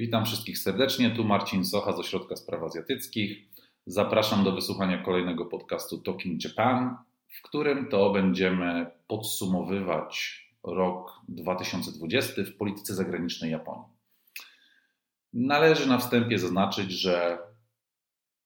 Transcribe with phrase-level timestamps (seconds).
[0.00, 1.10] Witam wszystkich serdecznie.
[1.10, 3.38] Tu Marcin Socha z Ośrodka Spraw Azjatyckich.
[3.86, 6.96] Zapraszam do wysłuchania kolejnego podcastu Talking Japan,
[7.28, 13.88] w którym to będziemy podsumowywać rok 2020 w polityce zagranicznej Japonii.
[15.32, 17.38] Należy na wstępie zaznaczyć, że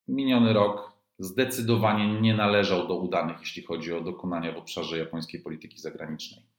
[0.08, 5.78] miniony rok zdecydowanie nie należał do udanych, jeśli chodzi o dokonania w obszarze japońskiej polityki
[5.78, 6.53] zagranicznej.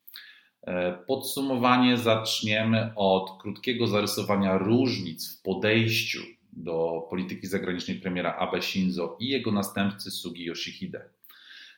[0.65, 6.19] E, podsumowanie zaczniemy od krótkiego zarysowania różnic w podejściu
[6.53, 11.09] do polityki zagranicznej premiera Abe Shinzo i jego następcy Sugi Yoshihide.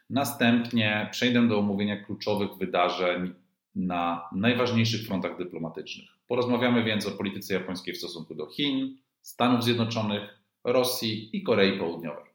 [0.09, 3.33] Następnie przejdę do omówienia kluczowych wydarzeń
[3.75, 6.09] na najważniejszych frontach dyplomatycznych.
[6.27, 12.25] Porozmawiamy więc o polityce japońskiej w stosunku do Chin, Stanów Zjednoczonych, Rosji i Korei Południowej.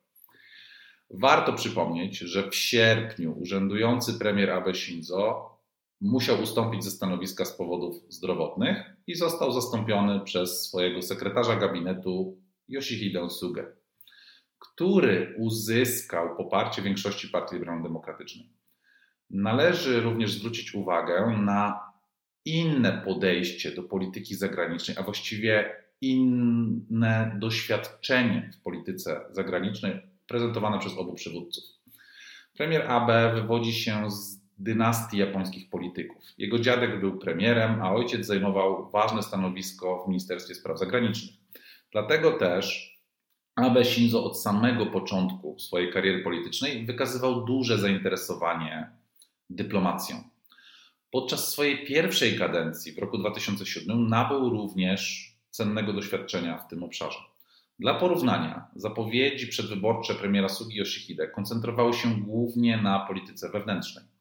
[1.10, 5.52] Warto przypomnieć, że w sierpniu urzędujący premier Abe Shinzo
[6.02, 12.37] musiał ustąpić ze stanowiska z powodów zdrowotnych i został zastąpiony przez swojego sekretarza gabinetu
[12.69, 13.66] Yoshihide Sugę,
[14.59, 18.49] który uzyskał poparcie większości Partii Liberalno-Demokratycznej.
[19.30, 21.80] Należy również zwrócić uwagę na
[22.45, 31.15] inne podejście do polityki zagranicznej, a właściwie inne doświadczenie w polityce zagranicznej prezentowane przez obu
[31.15, 31.65] przywódców.
[32.57, 36.23] Premier Abe wywodzi się z dynastii japońskich polityków.
[36.38, 41.35] Jego dziadek był premierem, a ojciec zajmował ważne stanowisko w Ministerstwie Spraw Zagranicznych.
[41.93, 42.93] Dlatego też
[43.57, 48.91] Abe Shinzo od samego początku swojej kariery politycznej wykazywał duże zainteresowanie
[49.51, 50.16] dyplomacją.
[51.10, 57.19] Podczas swojej pierwszej kadencji w roku 2007 nabył również cennego doświadczenia w tym obszarze.
[57.79, 64.12] Dla porównania, zapowiedzi przedwyborcze premiera Sugi Yoshihide koncentrowały się głównie na polityce wewnętrznej.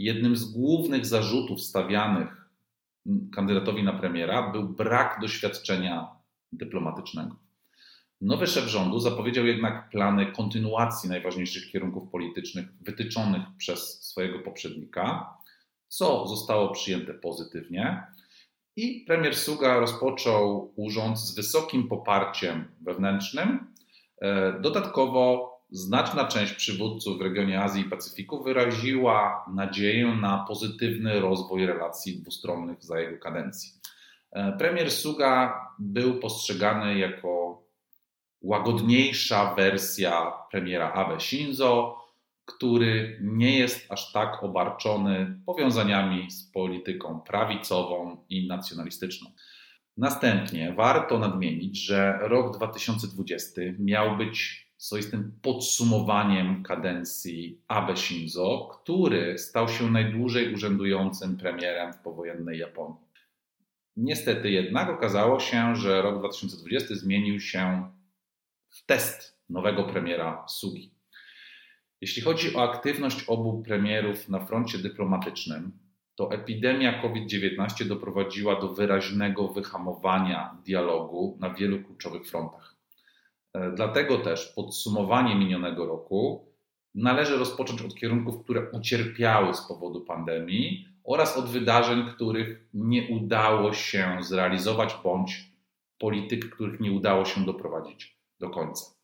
[0.00, 2.48] Jednym z głównych zarzutów stawianych
[3.32, 6.08] kandydatowi na premiera był brak doświadczenia
[6.52, 7.36] dyplomatycznego.
[8.20, 15.34] Nowy szef rządu zapowiedział jednak plany kontynuacji najważniejszych kierunków politycznych wytyczonych przez swojego poprzednika,
[15.88, 18.02] co zostało przyjęte pozytywnie.
[18.76, 23.74] I premier Suga rozpoczął urząd z wysokim poparciem wewnętrznym.
[24.20, 31.66] E, dodatkowo znaczna część przywódców w regionie Azji i Pacyfiku wyraziła nadzieję na pozytywny rozwój
[31.66, 33.72] relacji dwustronnych za jego kadencji.
[34.32, 37.62] E, premier Suga był postrzegany jako
[38.42, 42.00] łagodniejsza wersja premiera Abe Shinzo,
[42.44, 49.30] który nie jest aż tak obarczony powiązaniami z polityką prawicową i nacjonalistyczną.
[49.96, 59.68] Następnie warto nadmienić, że rok 2020 miał być swoistym podsumowaniem kadencji Abe Shinzo, który stał
[59.68, 63.00] się najdłużej urzędującym premierem w powojennej Japonii.
[63.96, 67.90] Niestety jednak okazało się, że rok 2020 zmienił się
[68.68, 70.94] w test nowego premiera Sugi.
[72.00, 75.72] Jeśli chodzi o aktywność obu premierów na froncie dyplomatycznym,
[76.14, 82.69] to epidemia COVID-19 doprowadziła do wyraźnego wyhamowania dialogu na wielu kluczowych frontach.
[83.54, 86.46] E, dlatego też podsumowanie minionego roku
[86.94, 93.72] należy rozpocząć od kierunków, które ucierpiały z powodu pandemii oraz od wydarzeń, których nie udało
[93.72, 95.50] się zrealizować, bądź
[95.98, 99.00] polityk, których nie udało się doprowadzić do końca.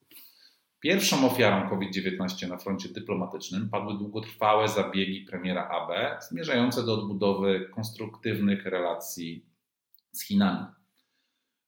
[0.80, 8.66] Pierwszą ofiarą COVID-19 na froncie dyplomatycznym padły długotrwałe zabiegi premiera AB zmierzające do odbudowy konstruktywnych
[8.66, 9.46] relacji
[10.12, 10.66] z Chinami.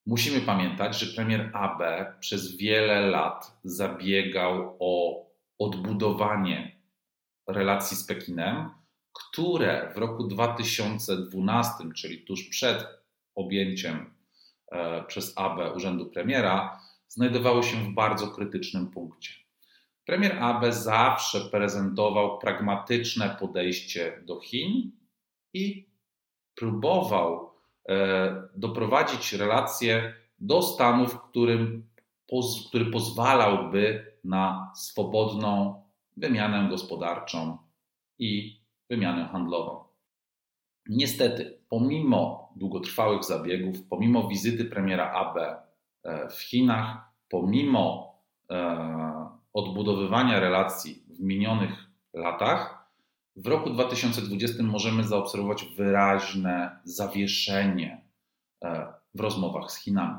[0.09, 5.23] Musimy pamiętać, że premier Abe przez wiele lat zabiegał o
[5.59, 6.81] odbudowanie
[7.49, 8.71] relacji z Pekinem,
[9.13, 12.87] które w roku 2012, czyli tuż przed
[13.35, 14.15] objęciem
[14.73, 19.33] e, przez Abe urzędu premiera, znajdowały się w bardzo krytycznym punkcie.
[20.05, 24.93] Premier Abe zawsze prezentował pragmatyczne podejście do Chin
[25.55, 25.89] i
[26.55, 27.58] próbował
[28.55, 31.89] doprowadzić relacje do stanu, w którym,
[32.69, 35.83] który pozwalałby na swobodną
[36.17, 37.59] wymianę gospodarczą
[38.19, 39.85] i wymianę handlową.
[40.89, 45.63] Niestety, pomimo długotrwałych zabiegów, pomimo wizyty premiera Abe
[46.05, 48.15] e, w Chinach, pomimo
[48.51, 52.78] e, odbudowywania relacji w minionych latach,
[53.39, 58.05] w roku 2020 możemy zaobserwować wyraźne zawieszenie
[58.65, 60.19] e, w rozmowach z Chinami.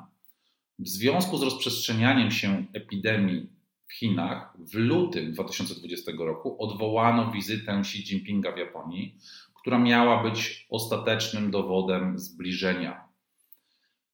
[0.80, 3.50] W związku z rozprzestrzenianiem się epidemii
[3.88, 9.16] w Chinach w lutym 2020 roku odwołano wizytę Xi Jinpinga w Japonii,
[9.54, 13.10] która miała być ostatecznym dowodem zbliżenia.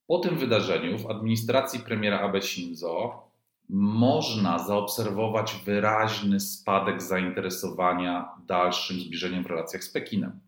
[0.07, 3.24] Po tym wydarzeniu w administracji premiera Abe Shinzo
[3.69, 10.39] można zaobserwować wyraźny spadek zainteresowania dalszym zbliżeniem w relacjach z Pekinem.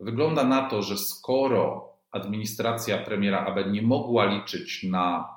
[0.00, 5.28] Wygląda na to, że skoro administracja premiera Abe nie mogła liczyć na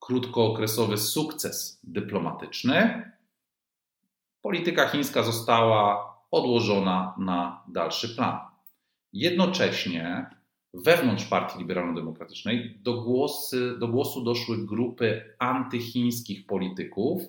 [0.00, 3.10] krótkookresowy sukces dyplomatyczny,
[4.42, 8.38] polityka chińska została odłożona na dalszy plan.
[9.12, 10.30] Jednocześnie
[10.74, 17.22] wewnątrz Partii Liberalno-Demokratycznej do, głosy, do głosu doszły grupy antychińskich polityków,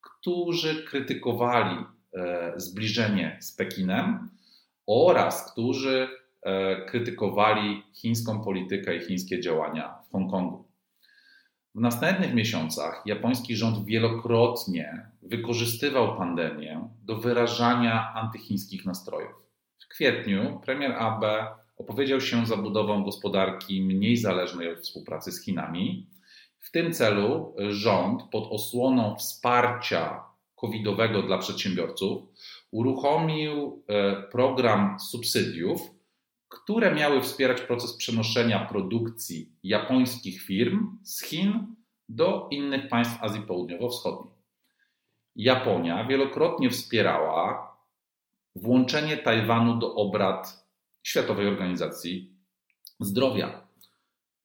[0.00, 1.84] którzy krytykowali
[2.14, 4.30] e, zbliżenie z Pekinem
[4.86, 6.08] oraz którzy
[6.42, 10.72] e, krytykowali chińską politykę i chińskie działania w Hongkongu.
[11.74, 19.46] W następnych miesiącach japoński rząd wielokrotnie wykorzystywał pandemię do wyrażania antychińskich nastrojów.
[19.78, 26.06] W kwietniu premier Abe opowiedział się za budową gospodarki mniej zależnej od współpracy z Chinami.
[26.58, 30.24] W tym celu rząd pod osłoną wsparcia
[30.54, 32.22] covidowego dla przedsiębiorców
[32.70, 35.90] uruchomił e, program subsydiów,
[36.48, 41.74] które miały wspierać proces przenoszenia produkcji japońskich firm z Chin
[42.08, 44.34] do innych państw Azji Południowo-Wschodniej.
[45.36, 47.76] Japonia wielokrotnie wspierała
[48.56, 50.61] włączenie Tajwanu do obrad
[51.02, 52.32] Światowej Organizacji
[53.00, 53.66] Zdrowia,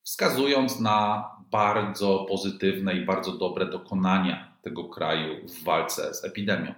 [0.04, 6.74] wskazując na bardzo pozytywne i bardzo dobre dokonania tego kraju w walce z epidemią.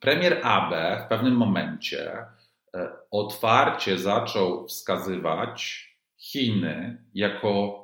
[0.00, 2.26] Premier Abe w pewnym momencie
[2.74, 7.82] e, otwarcie zaczął wskazywać Chiny jako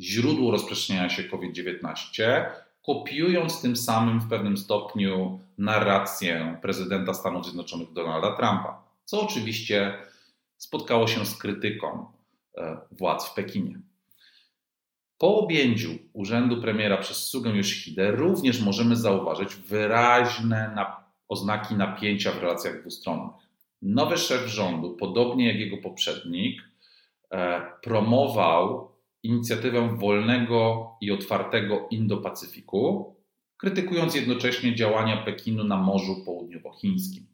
[0.00, 2.44] źródło rozprzestrzeniania się COVID-19,
[2.82, 9.98] kopiując tym samym w pewnym stopniu narrację prezydenta Stanów Zjednoczonych Donalda Trumpa, co oczywiście
[10.58, 12.06] spotkało się z krytyką
[12.56, 13.80] e, władz w Pekinie.
[15.18, 20.74] Po objęciu urzędu premiera przez Sugę Yoshihidę również możemy zauważyć wyraźne
[21.28, 23.34] oznaki napięcia w relacjach dwustronnych.
[23.82, 26.62] Nowy szef rządu, podobnie jak jego poprzednik,
[27.30, 28.88] e, promował
[29.22, 33.14] inicjatywę wolnego i otwartego Indo-Pacyfiku,
[33.56, 37.26] krytykując jednocześnie działania Pekinu na Morzu Południowochińskim.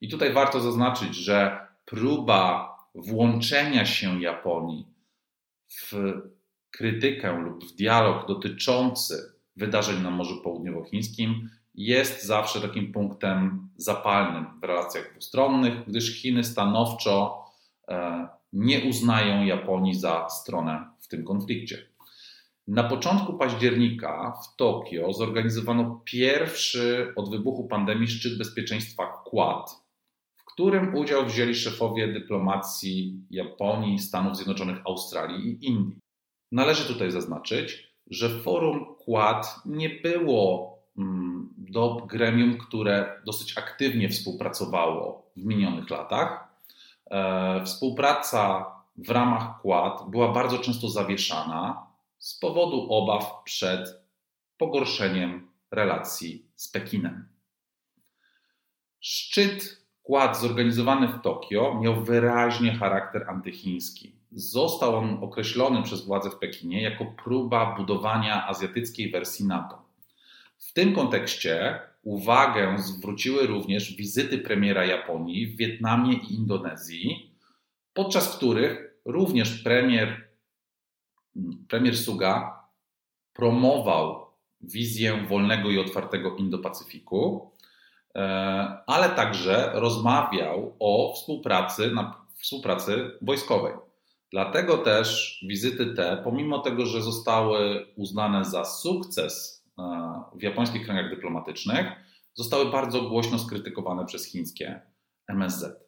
[0.00, 4.86] I tutaj warto zaznaczyć, że próba włączenia się Japonii
[5.68, 6.12] w
[6.70, 14.64] krytykę lub w dialog dotyczący wydarzeń na Morzu Południowochińskim jest zawsze takim punktem zapalnym w
[14.64, 17.44] relacjach dwustronnych, gdyż Chiny stanowczo
[17.88, 21.78] e, nie uznają Japonii za stronę w tym konflikcie.
[22.68, 29.85] Na początku października w Tokio zorganizowano pierwszy od wybuchu pandemii szczyt bezpieczeństwa Quad,
[30.56, 36.00] którym udział wzięli szefowie dyplomacji Japonii, Stanów Zjednoczonych, Australii i Indii.
[36.52, 45.30] Należy tutaj zaznaczyć, że forum Quad nie było mm, do gremium, które dosyć aktywnie współpracowało
[45.36, 46.48] w minionych latach.
[47.10, 48.66] E, współpraca
[48.96, 51.86] w ramach Quad była bardzo często zawieszana
[52.18, 54.02] z powodu obaw przed
[54.58, 57.28] pogorszeniem relacji z Pekinem.
[59.00, 64.12] Szczyt Quad zorganizowany w Tokio miał wyraźnie charakter antychiński.
[64.32, 69.82] Został on określony przez władze w Pekinie jako próba budowania azjatyckiej wersji NATO.
[70.58, 77.30] W tym kontekście uwagę zwróciły również wizyty premiera Japonii w Wietnamie i Indonezji,
[77.94, 80.28] podczas których również premier,
[81.68, 82.60] premier Suga
[83.32, 84.26] promował
[84.60, 87.50] wizję wolnego i otwartego Indo-Pacyfiku,
[88.86, 93.72] ale także rozmawiał o współpracy, na współpracy wojskowej.
[94.32, 99.82] Dlatego też wizyty te, pomimo tego, że zostały uznane za sukces e,
[100.34, 101.86] w japońskich kręgach dyplomatycznych,
[102.34, 104.80] zostały bardzo głośno skrytykowane przez chińskie
[105.28, 105.86] MSZ.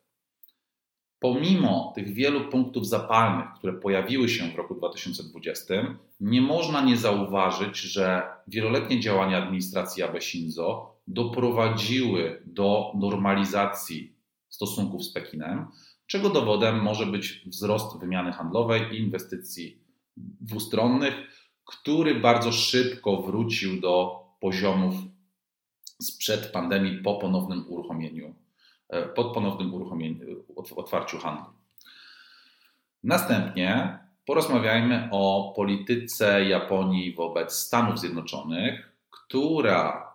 [1.18, 5.74] Pomimo tych wielu punktów zapalnych, które pojawiły się w roku 2020,
[6.20, 14.12] nie można nie zauważyć, że wieloletnie działania administracji Abe Shinzo doprowadziły do normalizacji
[14.48, 15.66] stosunków z Pekinem,
[16.06, 19.78] czego dowodem może być wzrost wymiany handlowej i inwestycji
[20.16, 21.14] dwustronnych,
[21.64, 24.94] który bardzo szybko wrócił do poziomów
[26.02, 28.34] sprzed pandemii po ponownym uruchomieniu
[28.88, 30.44] E, pod ponownym uruchomieniem,
[30.76, 31.46] otwarciu handlu.
[33.04, 40.07] Następnie porozmawiajmy o polityce Japonii wobec Stanów Zjednoczonych, która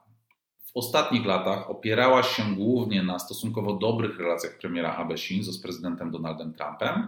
[0.73, 6.53] ostatnich latach opierała się głównie na stosunkowo dobrych relacjach premiera Abe Shinzo z prezydentem Donaldem
[6.53, 7.07] Trumpem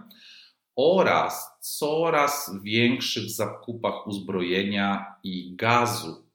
[0.76, 6.26] oraz coraz większych zakupach uzbrojenia i gazu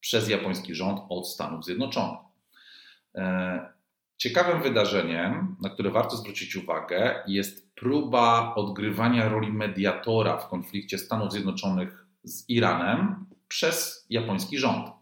[0.00, 2.20] przez japoński rząd od Stanów Zjednoczonych.
[3.14, 3.72] E,
[4.16, 11.32] ciekawym wydarzeniem, na które warto zwrócić uwagę, jest próba odgrywania roli mediatora w konflikcie Stanów
[11.32, 14.99] Zjednoczonych z Iranem przez japoński rząd.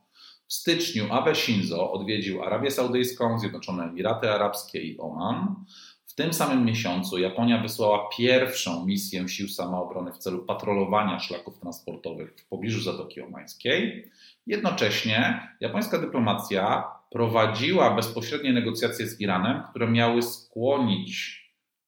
[0.48, 5.64] W styczniu Abe Shinzo odwiedził Arabię Saudyjską, Zjednoczone Emiraty Arabskie i Oman.
[6.06, 12.34] W tym samym miesiącu Japonia wysłała pierwszą misję sił samoobrony w celu patrolowania szlaków transportowych
[12.36, 14.10] w pobliżu Zatoki Omańskiej.
[14.46, 21.44] Jednocześnie japońska dyplomacja prowadziła bezpośrednie negocjacje z Iranem, które miały skłonić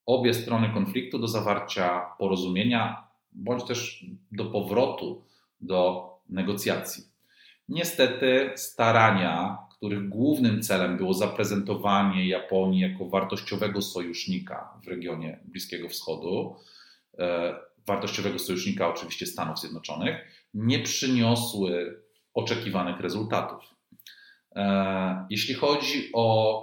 [0.07, 5.25] obie strony konfliktu do zawarcia porozumienia bądź też do powrotu
[5.61, 7.10] do negocjacji.
[7.71, 16.57] Niestety starania, których głównym celem było zaprezentowanie Japonii jako wartościowego sojusznika w regionie Bliskiego Wschodu,
[17.19, 17.55] e,
[17.87, 20.17] wartościowego sojusznika oczywiście Stanów Zjednoczonych,
[20.55, 22.03] nie przyniosły
[22.35, 23.65] oczekiwanych rezultatów.
[24.57, 26.63] E, jeśli chodzi o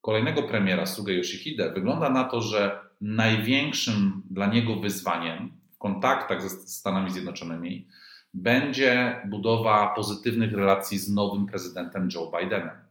[0.00, 6.48] kolejnego premiera Suge Yoshihide, wygląda na to, że największym dla niego wyzwaniem w kontaktach ze
[6.50, 7.86] Stanami Zjednoczonymi
[8.36, 12.86] będzie budowa pozytywnych relacji z nowym prezydentem Joe Bidenem.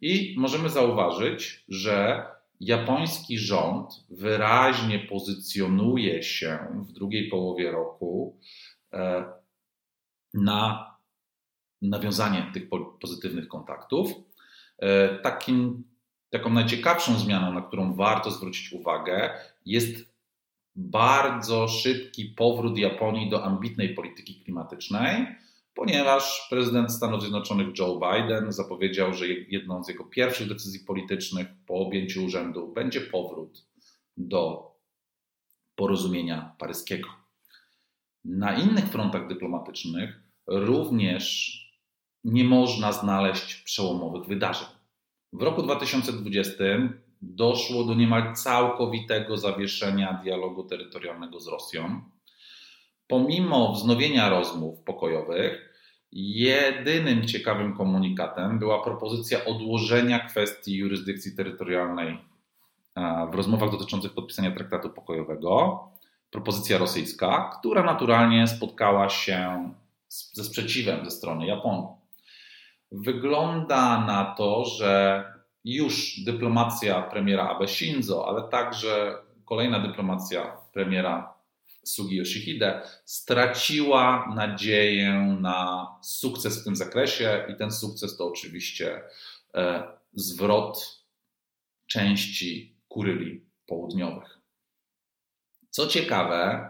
[0.00, 2.26] I możemy zauważyć, że
[2.60, 6.58] japoński rząd wyraźnie pozycjonuje się
[6.88, 8.38] w drugiej połowie roku
[8.92, 9.24] e,
[10.34, 10.94] na
[11.82, 12.68] nawiązanie tych
[13.00, 14.12] pozytywnych kontaktów.
[14.78, 15.84] E, takim,
[16.30, 19.30] taką najciekawszą zmianą, na którą warto zwrócić uwagę,
[19.66, 20.13] jest
[20.76, 25.26] bardzo szybki powrót Japonii do ambitnej polityki klimatycznej,
[25.74, 31.74] ponieważ prezydent Stanów Zjednoczonych Joe Biden zapowiedział, że jedną z jego pierwszych decyzji politycznych po
[31.74, 33.66] objęciu urzędu będzie powrót
[34.16, 34.70] do
[35.74, 37.08] porozumienia paryskiego.
[38.24, 41.60] Na innych frontach dyplomatycznych również
[42.24, 44.68] nie można znaleźć przełomowych wydarzeń.
[45.32, 46.64] W roku 2020
[47.24, 52.02] doszło do niemal całkowitego zawieszenia dialogu terytorialnego z Rosją.
[53.06, 55.74] Pomimo wznowienia rozmów pokojowych,
[56.12, 62.18] jedynym ciekawym komunikatem była propozycja odłożenia kwestii jurysdykcji terytorialnej
[63.30, 65.80] w rozmowach dotyczących podpisania traktatu pokojowego.
[66.30, 69.70] Propozycja rosyjska, która naturalnie spotkała się
[70.08, 71.88] ze sprzeciwem ze strony Japonii.
[72.92, 75.24] Wygląda na to, że
[75.64, 81.34] już dyplomacja premiera Abe Shinzo, ale także kolejna dyplomacja premiera
[81.84, 89.02] Sugi Yoshihide straciła nadzieję na sukces w tym zakresie i ten sukces to oczywiście
[89.54, 91.04] e, zwrot
[91.86, 94.38] części Kuryli Południowych.
[95.70, 96.68] Co ciekawe,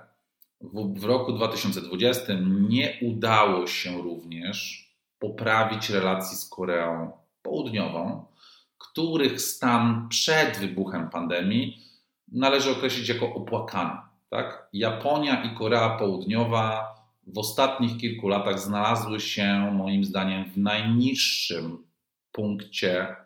[0.60, 2.32] w, w roku 2020
[2.68, 8.26] nie udało się również poprawić relacji z Koreą Południową,
[8.90, 11.82] których stan przed wybuchem pandemii
[12.32, 13.96] należy określić jako opłakany.
[14.30, 14.68] Tak?
[14.72, 16.94] Japonia i Korea Południowa
[17.26, 21.86] w ostatnich kilku latach znalazły się, moim zdaniem, w najniższym
[22.32, 23.16] punkcie,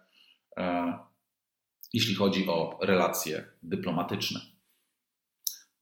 [0.57, 0.99] e,
[1.93, 4.41] jeśli chodzi o relacje dyplomatyczne.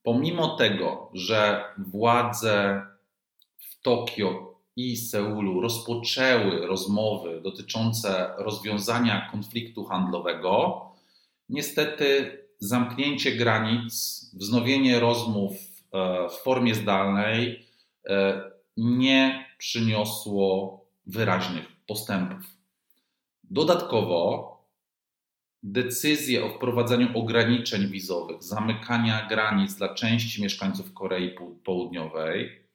[0.02, 2.82] Pomimo tego, że władze
[3.58, 10.82] w Tokio i Seulu rozpoczęły rozmowy dotyczące rozwiązania konfliktu handlowego,
[11.48, 13.94] niestety zamknięcie granic,
[14.34, 15.52] wznowienie rozmów
[15.92, 17.66] e, w formie zdalnej
[18.06, 18.42] e,
[18.76, 22.56] nie przyniosło wyraźnych postępów.
[23.44, 24.52] Dodatkowo
[25.62, 32.65] decyzje o wprowadzaniu ograniczeń wizowych, zamykania granic dla części mieszkańców Korei Południowej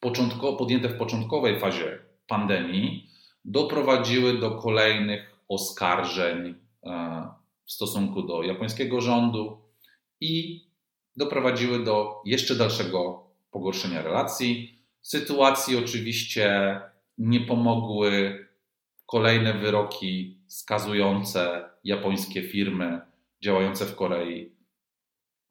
[0.00, 3.10] początko, podjęte w początkowej fazie pandemii
[3.44, 6.54] doprowadziły do kolejnych oskarżeń
[6.84, 7.28] e,
[7.64, 9.58] w stosunku do japońskiego rządu
[10.20, 10.64] i
[11.16, 14.78] doprowadziły do jeszcze dalszego pogorszenia relacji.
[15.02, 16.80] Sytuacji oczywiście
[17.18, 18.38] nie pomogły
[19.06, 23.00] kolejne wyroki skazujące japońskie firmy
[23.42, 24.59] działające w Korei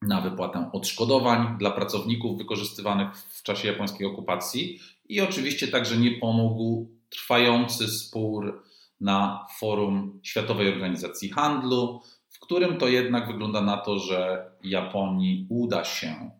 [0.02, 4.80] na wypłatę odszkodowań dla pracowników wykorzystywanych w czasie japońskiej okupacji
[5.10, 8.64] i oczywiście także nie pomógł trwający spór
[9.02, 15.84] na forum Światowej Organizacji Handlu, w którym to jednak wygląda na to, że Japonii uda
[15.86, 16.32] się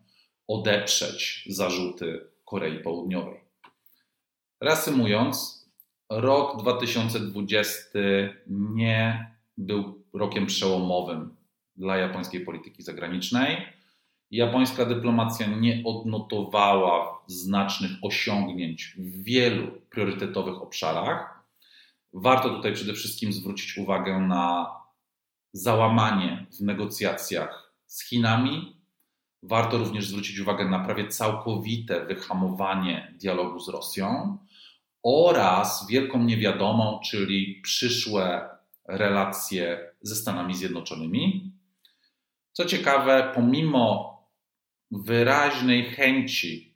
[0.48, 3.40] odeprzeć zarzuty Korei Południowej.
[4.60, 5.66] Reasumując,
[6.10, 7.88] rok 2020
[8.46, 11.39] nie był rokiem przełomowym
[11.80, 13.66] dla japońskiej polityki zagranicznej.
[14.30, 21.44] Japońska dyplomacja nie odnotowała znacznych osiągnięć w wielu priorytetowych obszarach.
[22.12, 24.70] Warto tutaj przede wszystkim zwrócić uwagę na
[25.52, 28.76] załamanie w negocjacjach z Chinami.
[29.42, 34.38] Warto również zwrócić uwagę na prawie całkowite wyhamowanie dialogu z Rosją
[35.02, 38.48] oraz wielką niewiadomą, czyli przyszłe
[38.88, 41.59] relacje ze Stanami Zjednoczonymi.
[42.52, 44.10] Co ciekawe, pomimo
[44.90, 46.74] wyraźnej chęci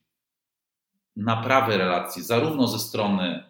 [1.17, 3.45] naprawy relacji, zarówno ze strony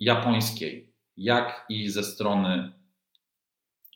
[0.00, 2.72] japońskiej, jak i ze strony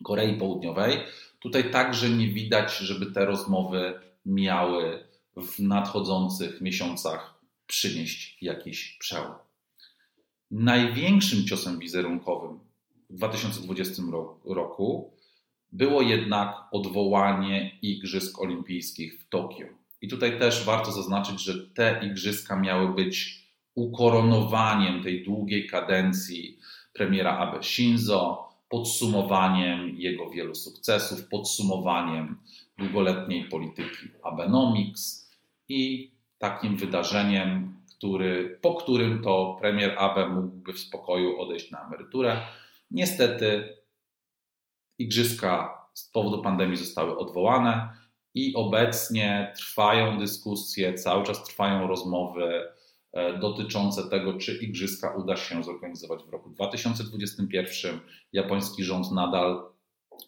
[0.04, 0.98] Korei Południowej,
[1.38, 5.04] tutaj także nie widać, żeby te rozmowy miały
[5.36, 7.34] w nadchodzących miesiącach
[7.66, 9.34] przynieść jakiś przełom.
[10.50, 12.60] Największym ciosem wizerunkowym
[13.10, 14.02] w 2020
[14.44, 15.11] roku
[15.72, 19.66] było jednak odwołanie Igrzysk Olimpijskich w Tokio.
[20.00, 23.42] I tutaj też warto zaznaczyć, że te igrzyska miały być
[23.74, 26.58] ukoronowaniem tej długiej kadencji
[26.92, 32.38] premiera Abe Shinzo, podsumowaniem jego wielu sukcesów, podsumowaniem
[32.78, 35.30] długoletniej polityki Abenomics
[35.68, 42.40] i takim wydarzeniem, który, po którym to premier Abe mógłby w spokoju odejść na emeryturę.
[42.90, 43.76] Niestety
[44.98, 47.88] igrzyska z powodu pandemii zostały odwołane
[48.34, 52.68] i obecnie trwają dyskusje, cały czas trwają rozmowy
[53.12, 58.00] e, dotyczące tego, czy igrzyska uda się zorganizować w roku 2021.
[58.32, 59.62] Japoński rząd nadal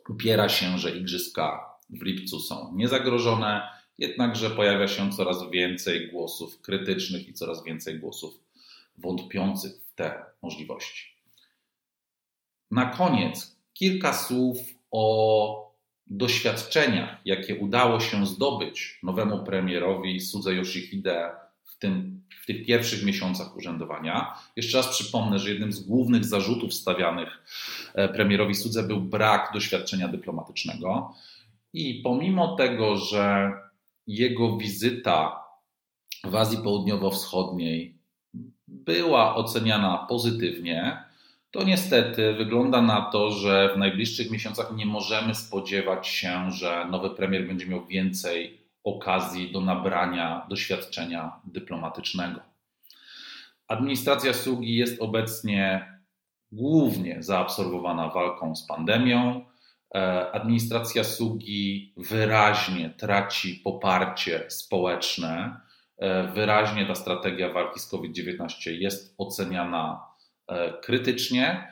[0.08, 3.68] upiera się, że igrzyska w lipcu są niezagrożone,
[3.98, 8.34] jednakże pojawia się coraz więcej głosów krytycznych i coraz więcej głosów
[8.98, 11.14] wątpiących w te możliwości.
[12.70, 14.58] Na koniec kilka słów
[14.90, 15.74] o
[16.06, 21.30] doświadczeniach, jakie udało się zdobyć nowemu premierowi Sudze Yoshihide
[21.64, 24.34] w, tym, w tych pierwszych miesiącach urzędowania.
[24.56, 27.42] Jeszcze raz przypomnę, że jednym z głównych zarzutów stawianych
[27.94, 31.14] e, premierowi Sudze był brak doświadczenia dyplomatycznego.
[31.72, 33.52] I pomimo tego, że
[34.06, 35.44] jego wizyta
[36.24, 37.98] w Azji Południowo-Wschodniej
[38.68, 41.04] była oceniana pozytywnie,
[41.54, 47.10] to niestety wygląda na to, że w najbliższych miesiącach nie możemy spodziewać się, że nowy
[47.10, 52.40] premier będzie miał więcej okazji do nabrania doświadczenia dyplomatycznego.
[53.68, 55.92] Administracja Sugi jest obecnie
[56.52, 59.44] głównie zaabsorbowana walką z pandemią.
[59.94, 65.60] E, administracja Sugi wyraźnie traci poparcie społeczne.
[65.98, 70.13] E, wyraźnie ta strategia walki z COVID-19 jest oceniana
[70.82, 71.68] krytycznie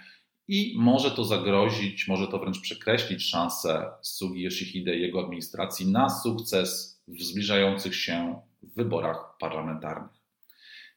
[0.48, 6.08] i może to zagrozić, może to wręcz przekreślić szansę Sugi Yoshihide i jego administracji na
[6.10, 10.22] sukces w zbliżających się wyborach parlamentarnych.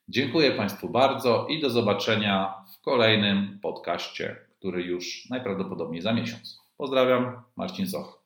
[0.08, 6.60] Dziękuję Państwu bardzo i do zobaczenia w kolejnym podcaście, który już najprawdopodobniej za miesiąc.
[6.78, 8.25] Pozdrawiam, Marcin Zoch.